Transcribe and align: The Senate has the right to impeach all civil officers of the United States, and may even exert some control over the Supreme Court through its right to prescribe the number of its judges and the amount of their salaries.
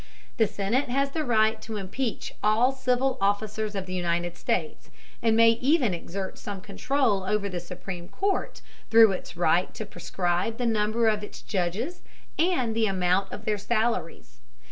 The 0.37 0.47
Senate 0.47 0.89
has 0.89 1.11
the 1.11 1.23
right 1.23 1.61
to 1.61 1.77
impeach 1.77 2.33
all 2.41 2.71
civil 2.71 3.19
officers 3.21 3.75
of 3.75 3.85
the 3.85 3.93
United 3.93 4.35
States, 4.35 4.89
and 5.21 5.37
may 5.37 5.51
even 5.51 5.93
exert 5.93 6.39
some 6.39 6.59
control 6.59 7.23
over 7.23 7.47
the 7.47 7.59
Supreme 7.59 8.09
Court 8.09 8.61
through 8.89 9.11
its 9.11 9.37
right 9.37 9.71
to 9.75 9.85
prescribe 9.85 10.57
the 10.57 10.65
number 10.65 11.07
of 11.07 11.23
its 11.23 11.43
judges 11.43 12.01
and 12.39 12.75
the 12.75 12.87
amount 12.87 13.31
of 13.31 13.45
their 13.45 13.59
salaries. 13.59 14.39